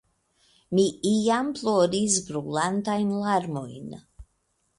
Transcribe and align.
Mi 0.77 0.85
iam 1.11 1.51
ploris 1.59 2.15
brulantajn 2.31 3.13
larmojn. 3.27 3.95